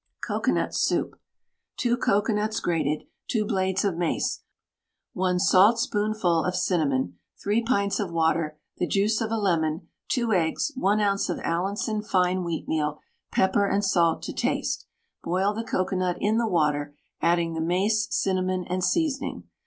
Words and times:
COCOANUT 0.25 0.73
SOUP. 0.73 1.13
2 1.77 1.95
cocoanuts 1.95 2.59
grated, 2.59 3.03
2 3.27 3.45
blades 3.45 3.85
of 3.85 3.99
mace, 3.99 4.41
1 5.13 5.37
saltspoonful 5.37 6.43
of 6.43 6.55
cinnamon, 6.55 7.19
3 7.43 7.61
pints 7.61 7.99
of 7.99 8.11
water, 8.11 8.57
the 8.77 8.87
juice 8.87 9.21
of 9.21 9.29
a 9.29 9.37
lemon, 9.37 9.89
2 10.07 10.31
eggs, 10.33 10.71
1 10.73 10.99
oz. 11.01 11.29
of 11.29 11.39
Allinson 11.43 12.01
fine 12.01 12.39
wheatmeal, 12.39 12.97
pepper 13.31 13.67
and 13.67 13.85
salt 13.85 14.23
to 14.23 14.33
taste. 14.33 14.87
Boil 15.23 15.53
the 15.53 15.63
cocoanut 15.63 16.17
in 16.19 16.39
the 16.39 16.47
water, 16.47 16.95
adding 17.21 17.53
the 17.53 17.61
mace, 17.61 18.07
cinnamon, 18.09 18.65
and 18.67 18.83
seasoning. 18.83 19.43